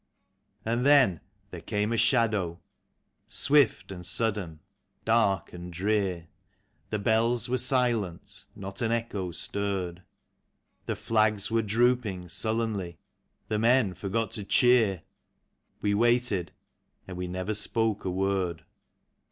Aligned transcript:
And 0.65 0.83
then 0.83 1.21
there 1.51 1.61
came 1.61 1.93
a 1.93 1.95
shadow, 1.95 2.59
swift 3.27 3.91
and 3.91 4.03
sudden, 4.03 4.59
dark 5.05 5.53
and 5.53 5.71
drear; 5.71 6.27
The 6.89 6.97
bells 6.97 7.47
were 7.47 7.59
silent, 7.59 8.45
not 8.55 8.81
an 8.81 8.91
echo 8.91 9.29
stirred. 9.29 10.01
The 10.87 10.95
flags 10.95 11.51
were 11.51 11.61
drooping 11.61 12.29
sullenly, 12.29 12.97
the 13.47 13.59
men 13.59 13.93
forgot 13.93 14.31
to 14.31 14.43
cheer; 14.43 15.03
We 15.81 15.93
waited, 15.93 16.51
and 17.07 17.15
we 17.15 17.27
never 17.27 17.53
spoke 17.53 18.03
a 18.03 18.09
word. 18.09 18.33
THE 18.33 18.33
MARCH 18.47 18.51
OF 18.53 18.57
THE 18.57 18.61
DEAD. 18.61 18.65